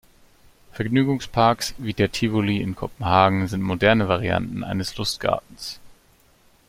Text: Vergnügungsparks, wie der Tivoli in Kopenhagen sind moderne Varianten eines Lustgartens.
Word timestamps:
Vergnügungsparks, 0.71 1.75
wie 1.77 1.93
der 1.93 2.11
Tivoli 2.11 2.57
in 2.59 2.75
Kopenhagen 2.75 3.47
sind 3.47 3.61
moderne 3.61 4.07
Varianten 4.07 4.63
eines 4.63 4.97
Lustgartens. 4.97 5.79